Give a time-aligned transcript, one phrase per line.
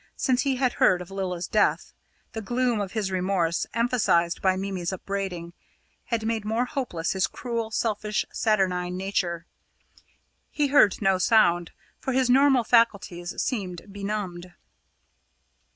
[0.15, 1.93] Since he had heard of Lilla's death,
[2.33, 5.53] the gloom of his remorse, emphasised by Mimi's upbraiding,
[6.05, 9.45] had made more hopeless his cruel, selfish, saturnine nature.
[10.49, 11.69] He heard no sound,
[11.99, 14.51] for his normal faculties seemed benumbed.